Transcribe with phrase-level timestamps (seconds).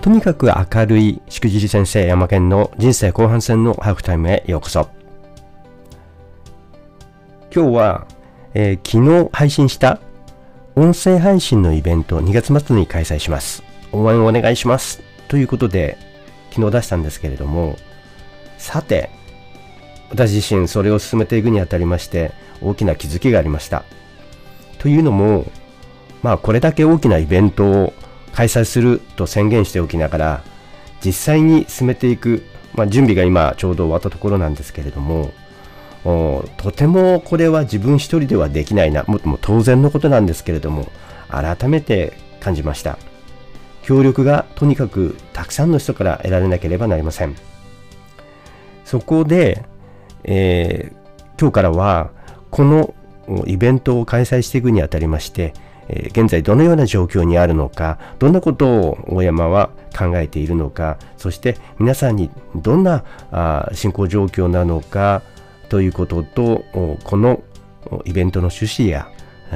[0.00, 4.88] とにかく明るいしくじり先生山県の人生後半戦のハーフタイムへようこそ。
[7.54, 8.06] 今日は、
[8.54, 10.00] えー、昨日配信した
[10.74, 13.62] 音声配信のイベント2月末に開催します。
[13.92, 15.02] 応援お願いします。
[15.28, 15.98] ということで
[16.50, 17.76] 昨日出したんですけれども
[18.56, 19.10] さて
[20.08, 23.84] 私自身それを進めていくにあたりまして大きな気づきがありました。
[24.78, 25.44] というのも
[26.22, 27.92] まあこれだけ大きなイベントを
[28.32, 30.44] 開催すると宣言しておきながら
[31.04, 32.44] 実際に進めていく、
[32.74, 35.32] まあ、準備が今ちょうど終わったところなんですけれども
[36.56, 40.90] とてもこれは自分一人ではできないなもっとも当然のことなんですけれども
[41.28, 42.98] 改めて感じました。
[43.82, 47.34] 協力がとにかくたくさんの人から得られなければなりません。
[48.84, 49.64] そこで、
[50.24, 52.10] えー、今日からは
[52.50, 52.94] この
[53.46, 55.54] イベントを開催していくにあたりまして
[55.92, 65.22] え現在どのような状況にあるのか、どんなことを大山は考えているのか、そして皆さんにどんなあ進行状況なのか
[65.68, 66.64] ということと、
[67.04, 67.42] この
[68.04, 69.08] イベントの趣旨や、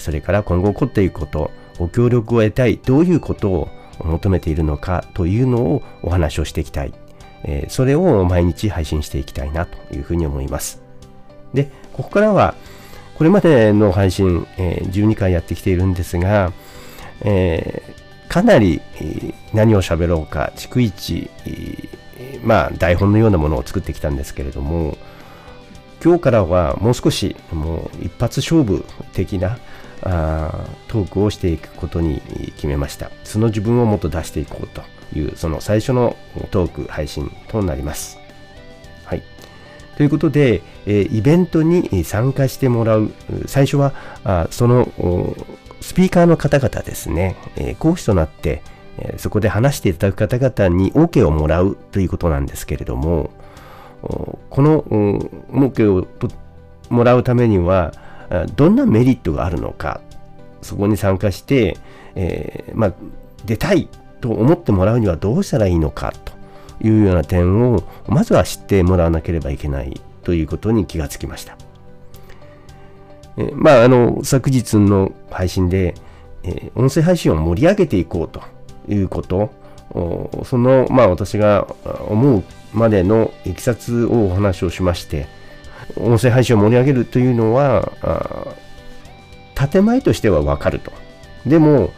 [0.00, 3.68] それから今後起こっていくこと、ご協力を得たい、どういうことを
[4.04, 6.92] 求めているのかというのをお話をしていきたい。
[7.44, 10.82] えそれを毎日配信していきたいなというふうに思います。
[11.54, 12.54] で、ここからは、
[13.18, 16.52] これまでの配信、え、12回やってきているんですが、
[17.22, 17.82] え、
[18.28, 18.80] かなり、
[19.52, 21.28] 何を喋ろうか、逐一、
[22.44, 24.96] まあ、台本のようなものを作ってきたんですけれども、
[26.02, 29.58] 今日からはもう少し、もう一発勝負的な
[30.02, 32.22] あトークをしていくことに
[32.54, 33.10] 決めました。
[33.24, 34.82] その自分をもっと出していこうと
[35.18, 36.16] いう、その最初の
[36.52, 38.27] トーク配信となります。
[39.98, 43.10] ということで、えイベントに参加してもらう。
[43.46, 44.86] 最初は、あその
[45.80, 48.62] スピーカーの方々ですね、え講師となって、
[48.98, 53.30] えそこで話していただく方々に OK をもらうということなんですけれども、
[54.00, 56.06] この OK を
[56.90, 57.92] もらうためには、
[58.54, 60.00] どんなメリットがあるのか、
[60.62, 61.76] そこに参加して、
[62.14, 62.92] えー、まあ、
[63.44, 63.88] 出たい
[64.20, 66.37] と思ってもらうにはどうしたらいいのかと
[66.80, 71.56] いうような点をまずは知ってもらわなければいけないということに気がつきました。
[73.36, 75.94] えまあ、あの、昨日の配信で、
[76.42, 78.42] え音声配信を盛り上げていこうと
[78.92, 79.50] いうこと、
[80.44, 81.66] その、まあ私が
[82.08, 85.26] 思うまでのいきさつをお話をしまして、
[85.96, 87.92] 音声配信を盛り上げるというのは、
[89.54, 90.92] 建前としてはわかると。
[91.46, 91.90] でも、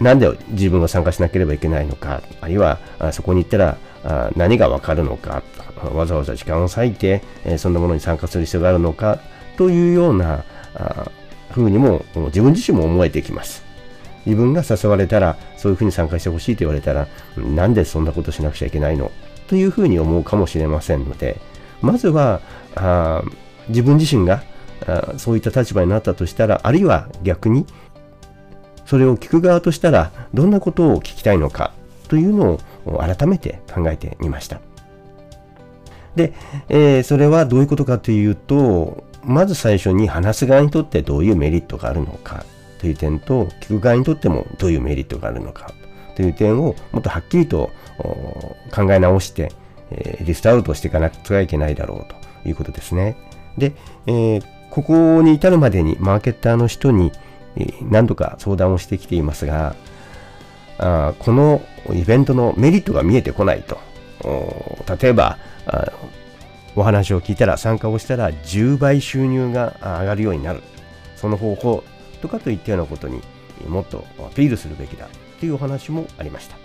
[0.00, 2.78] なんで自分が参加しなければいけないのか、あるいは
[3.12, 3.76] そこに行ったら
[4.36, 5.42] 何がわかるのか、
[5.94, 7.22] わざわざ時間を割いて、
[7.58, 9.20] そんなものに参加する必要があるのか
[9.56, 10.44] というような
[11.50, 13.62] ふうにも自分自身も思えてきます。
[14.24, 19.10] 自分が誘われたら、そういうふうに参加してほしいと言われたら、なんでそんなことしなくちゃいけないの？
[19.48, 21.40] というふうに思うかもしれませんので、
[21.80, 22.40] まずは
[22.74, 23.22] あ
[23.68, 24.42] 自分自身が
[24.86, 27.66] あそういった立場になったとしたら、あるいは逆に
[28.86, 31.72] それを聞く側としたらどんなことを聞きたいのか
[32.08, 34.60] というのを改めて考えてみました。
[36.16, 36.32] で、
[36.68, 42.44] えー、それはどういうことかというと、まず最初に話す側にとってどういうメリットがあるのか
[42.78, 45.72] という点と、聞く側にとってもどういうメリットがあるのか
[46.16, 47.70] という点をもっとはっきりと
[48.74, 49.52] 考え直して、
[49.90, 53.16] えー、リストアウトしていかなくてはいけないだろうということですね。
[53.56, 53.72] で、
[54.06, 57.12] えー、ここに至るまでにマーケッターの人に
[57.82, 59.76] 何度か相談をしてきていますが、
[60.78, 61.62] あこの
[61.92, 63.78] イベントのメリットが見えてこないと。
[65.00, 65.38] 例えば
[66.76, 70.62] お話を聞いたら参加をしたら10倍収入が上がるようになる。
[71.16, 71.84] その方法
[72.20, 73.20] とかといったようなことに
[73.68, 76.56] もっとアピールするべきだというお話もありました。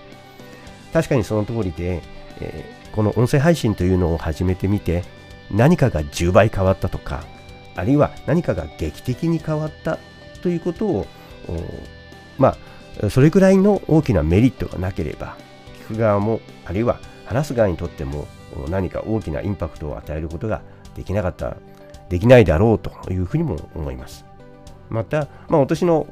[0.93, 2.01] 確かにその通りで、
[2.39, 5.03] えー、この音声配信というのを始めてみて
[5.51, 7.23] 何かが10倍変わったとか、
[7.75, 9.99] あるいは何かが劇的に変わった
[10.41, 11.05] ということを、
[12.37, 12.57] まあ、
[13.09, 15.37] それくらいの大きなメリットがなければ、
[15.87, 18.27] 聞く側も、あるいは話す側にとっても
[18.69, 20.61] 何か大きなインパクトを与えることが
[20.95, 21.57] できなかった、
[22.09, 24.25] できないだろうというふうにも思います。
[24.89, 26.07] また、まあ、私の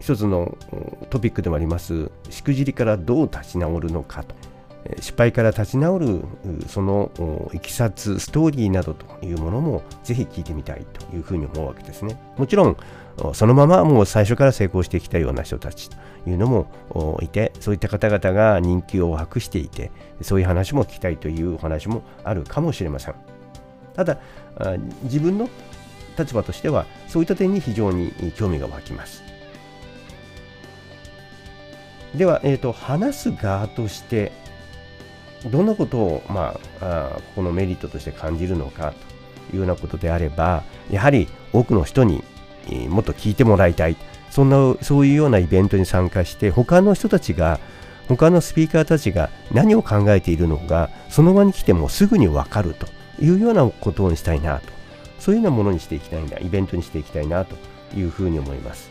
[0.00, 0.58] 一つの
[1.10, 4.34] トピックでもあります、しくじりからどう立ち直るのかと。
[5.00, 6.24] 失敗から立ち直る
[6.68, 12.20] そのいきさつストーリーなどというものもぜひ聞いてみたいというふうに思うわけですね。
[12.36, 12.76] もちろん
[13.32, 15.96] そのままもう最初から成功してきたような人たちと
[16.28, 19.90] いうのもいてそういった方々が人気を博していて
[20.20, 23.14] そういう話も聞きたいという話もあるかもしれません。
[23.94, 24.18] ただ
[25.04, 25.48] 自分の
[26.18, 29.22] 立場としてはそういった点に非常に興味が湧きます。
[32.14, 34.30] では、えーと、話す側として
[35.50, 38.94] どんなことを、まあ、あこのメリットとして感じるのか
[39.50, 42.24] というようなことであればやはり多くの人に、
[42.66, 43.96] えー、もっと聞いてもらいたい。
[44.30, 47.60] そんなそういうようなイベントに参加して他の人たちが
[48.08, 52.88] 他のスピーカーたちが何を考えているのかその場に来てもすぐに分かると
[53.22, 54.74] いうようなことにしたいなと。
[55.20, 57.56] そういうようなものにしていきたいなイベントにしていきたいなと
[57.96, 58.90] いうふうに思います。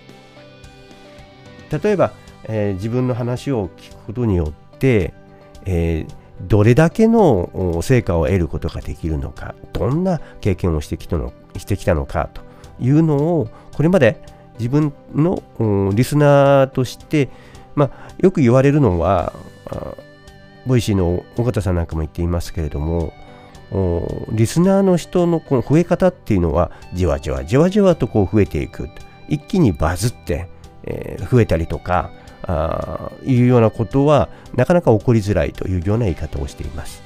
[1.69, 2.13] 例えば、
[2.45, 4.45] えー、自分の話を聞くことによ
[4.75, 5.13] って、
[5.65, 12.41] えー、どれだけの成果を得ることができるのかどんな経験をしてきたのしてきたのかと
[12.79, 14.21] いうのをこれまで
[14.59, 15.43] 自分の
[15.93, 17.29] リスナーとして
[17.75, 19.33] まあ、よく言われるのは、
[20.65, 23.13] Voicy の尾形さんなんかも言っていますけれども、
[24.31, 28.89] リスナーの人のこの増え方っていうのは、じわじわじわじわとこう増えていく。
[29.27, 30.47] 一気にバズって、
[30.83, 32.11] え、増えたりとか、
[32.43, 37.01] あいうようなことはなかなか起こりづらいというような言い方をしています。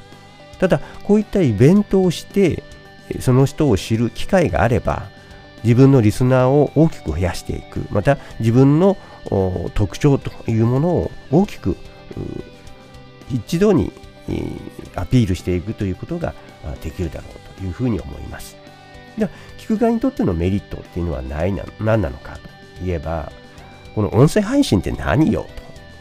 [0.60, 2.64] ただ、こういったイベントをして、
[3.20, 5.10] その人を知る機会があれば、
[5.64, 7.86] 自分のリスナーを大きく増やしていく。
[7.92, 8.98] また、自分の
[9.76, 11.78] 特徴というものを大きく
[13.32, 13.92] 一度に
[14.96, 16.34] アピールしていくということが
[16.82, 18.58] できるだろうというふうに思います。
[19.18, 22.38] では、聞く側にとってのメリットっていうのは何な何なのか
[22.80, 23.32] といえば、
[23.98, 25.48] この音声配信って何よ？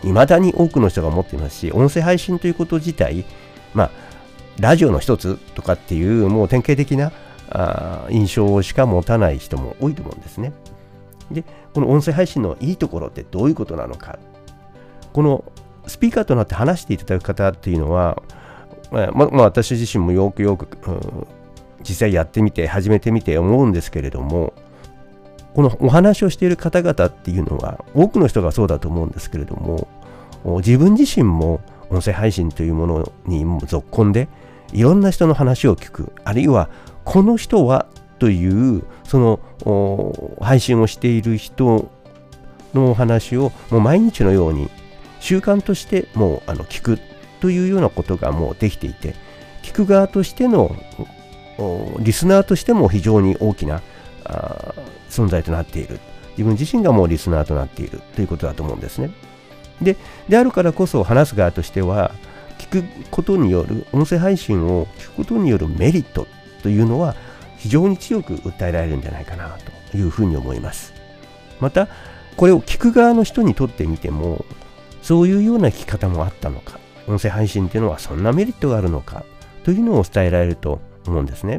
[0.02, 3.24] と、未だに多くの人が思っていますし、音声配信ということ自体、
[3.72, 3.90] まあ、
[4.60, 7.10] ラジオの一つとかっていう、もう典型的な
[7.48, 10.52] あ印象しか持たない人も多いと思うんですね。
[11.30, 14.18] で、この音声配信のいいところってどういうことなのか。
[15.14, 15.42] この
[15.86, 18.22] スピーカーとなって話していただく方っていうのは、
[18.90, 21.26] まあ、まあ、私自身もよくよく、うん、
[21.80, 24.52] 実際やってみて、始めてみて思うんですけれども、
[25.56, 29.88] このお話をしている方々っていうのは、多くの人がそうだと思うんですけれども、
[30.58, 34.28] 自分自身も音声配信というものに続婚で、
[34.74, 36.68] いろんな人の話を聞く、あるいは
[37.04, 37.86] この人は
[38.18, 39.18] というそ
[39.64, 41.90] の配信をしている人
[42.74, 44.68] のお話をもう毎日のように
[45.20, 46.98] 習慣としてもうあの聞く
[47.40, 49.14] というようなことがもうできていて
[49.62, 50.76] 聞く側としての
[52.00, 53.80] リスナーとしても非常に大きな
[55.20, 55.98] 存在となっている。
[56.32, 58.00] 自分自身がもうリスナーとなっている。
[58.14, 59.10] ということだと思うんですね。
[59.80, 59.96] で
[60.28, 62.12] であるからこそ話す側としては
[62.58, 66.26] 聞くことによる音声配信を聞くことによるメリット
[66.62, 67.14] というのは
[67.58, 69.56] 非常に強く訴えられるんじゃないかな
[69.90, 70.92] というふうに思います。
[71.60, 71.88] また、
[72.36, 74.44] これを聞く側の人にとってみても、
[75.02, 76.78] そういうような聞き方もあったのか、
[77.08, 79.24] 音声配信っていうのはそんなメリットがあるのか。
[79.64, 81.58] というのを伝えられると思うんですね。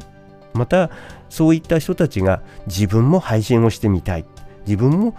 [0.57, 0.89] また、
[1.30, 4.25] そういった人たちが自分も配信をしてみたい。
[4.65, 5.15] 自分も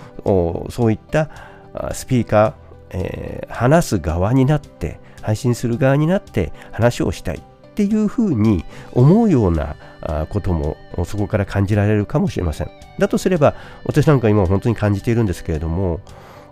[0.71, 1.31] そういった
[1.93, 2.53] スピーカー、
[2.91, 7.37] えー、話す側になって、配信する側になって話をしたい。
[7.39, 7.41] っ
[7.79, 9.77] ていうふうに思うような
[10.31, 12.71] こともそこから感じられるかもしれません。
[12.99, 16.01] だとすれば私なんか今本当に感じているんですけれども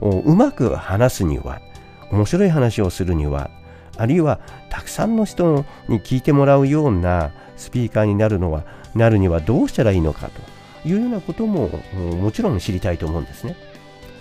[0.01, 1.61] うまく話すには
[2.13, 3.51] 面白い話をするには
[3.97, 4.41] あるいは
[4.71, 8.65] たくさんの人に聞いてもらうようなスピーカーになるのは
[8.95, 10.29] なるにはどうしたらいいのか
[10.83, 11.69] というようなことも
[12.21, 13.57] もちろん知りたいと思うんですね。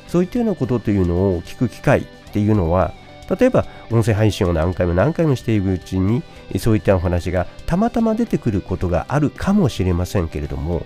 [0.07, 2.93] そういったようなことというのを聞く機会っていうのは
[3.39, 6.21] 例えば音声配信を何回も何回もしていくうちに
[6.59, 10.85] そういったお話がたまたま出てくることがあるかもしれませんけれども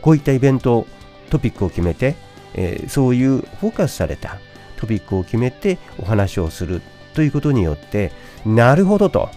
[0.00, 0.86] こういったイベント
[1.30, 2.14] トピックを決めて、
[2.54, 4.38] えー、そういうフォーカスされた
[4.76, 6.80] トピックを決めてお話をする
[7.14, 8.12] ということによって
[8.46, 9.28] なるほどと。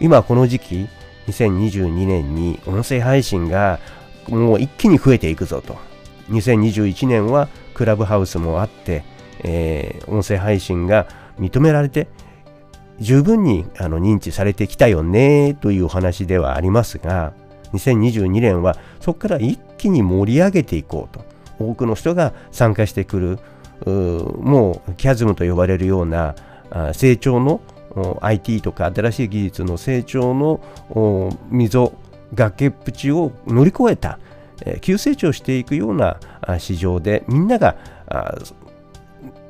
[0.00, 0.88] 今この時期
[1.26, 3.78] 2022年に音声配信が
[4.28, 5.76] もう一気に増えていくぞと。
[6.30, 9.04] 2021年はクラブハウスもあって、
[9.40, 11.06] えー、音声配信が
[11.38, 12.08] 認められて
[12.98, 17.32] 十分にあの認知されてきたよねという話ではありますが
[17.72, 21.24] 2022年はそこから一気に盛り上げていこうと。
[21.60, 23.38] 多くの人が参加してくる
[23.86, 26.34] もうキャズムと呼ばれるような
[26.92, 27.60] 成長の
[28.20, 30.60] IT とか新しい技術の成長の
[31.50, 31.92] 溝
[32.34, 34.18] 崖っぷちを乗り越えた
[34.80, 36.18] 急成長していくような
[36.58, 37.76] 市場でみんなが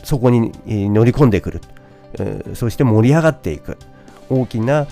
[0.04, 1.60] そこに乗り込んでくる。
[2.54, 3.76] そして盛り上がっていく。
[4.30, 4.86] 大きな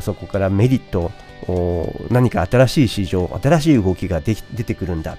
[0.00, 1.10] そこからメリット
[2.10, 5.16] 何か新しい市場新しい動きが出てくるんだ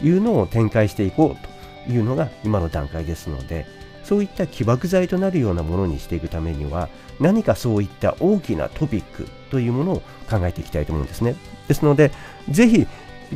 [0.00, 3.66] というのを展開していこうというのが今の段階ですので。
[4.04, 6.88] そういった起爆剤となるようなものにしていくためには
[7.20, 11.36] 何かそういった大きなトピックというものを考えていきたいと思うんですね
[11.68, 12.10] ですので
[12.48, 12.86] ぜひ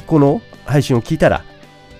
[0.07, 1.45] この配信を聞いたら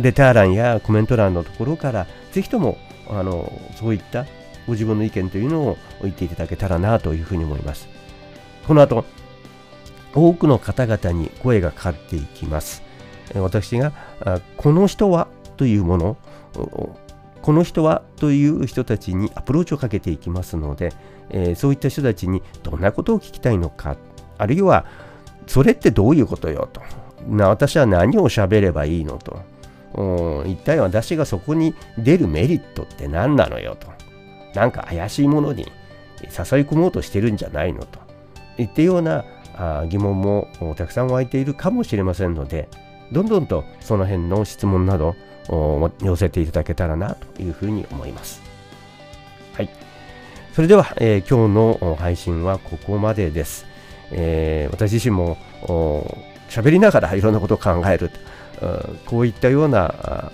[0.01, 2.79] レター欄やコメント欄のところからぜひとも
[3.09, 4.27] あのそういった
[4.67, 7.87] ご自分の意見というのを言っていただけたらなというふうに思います。
[8.67, 9.05] この後、
[10.15, 12.83] 多くの方々に声がかかっていきます。
[13.35, 13.93] 私が、
[14.57, 15.29] この人は？
[15.59, 16.17] というもの、
[17.45, 20.95] この人はという人たちにアプローチをかけていきますので、
[21.29, 23.99] えー、そういった人たちにどんなことを聞きたいのか、
[24.39, 24.87] あるいは、
[25.47, 26.81] それってどういうことよと。
[27.29, 29.43] な私は何を喋ればいいのと。
[30.47, 33.89] 一体私がそこに出るメリットって何なのよと。
[34.59, 35.71] なんか怪しいものに誘い
[36.63, 37.99] 込もうとしてるんじゃないのと。
[38.57, 39.27] いったような
[39.91, 42.71] 疑問もたくさん湧いているかもしれませんので、
[43.13, 45.17] どんどんとその辺の質問など
[46.01, 48.43] 寄せていただけたらなというふうに思います。
[49.55, 49.71] はい。
[50.53, 53.67] それでは、えー、今日の配信はここまでです。
[54.11, 55.37] えー、私自身も
[56.49, 58.11] 喋りながら いろんなことを考える。
[59.07, 60.31] こういったような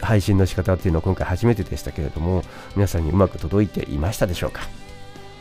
[0.00, 2.42] 配信の仕方っていうのは今回初めてでしたけれども、
[2.74, 4.62] 皆さんにうまく届いていましたでしょうか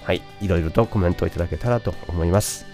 [0.03, 2.65] はい、いろいろとコメントをいただけたらと思います。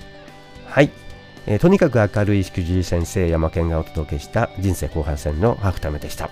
[0.65, 1.06] はい。
[1.47, 6.29] えー、とにかく明るいしくじり先生、山県がお届けした人生後半戦のハーフタイムでした。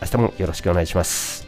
[0.00, 1.45] 明日もよろしくお願いします。